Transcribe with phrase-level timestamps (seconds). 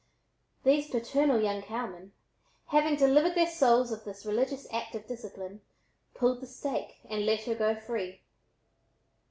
[0.63, 2.11] These paternal young cowmen,
[2.69, 5.61] having delivered their souls of this religious act of discipline,
[6.15, 8.21] "pulled the stake" and let her go free.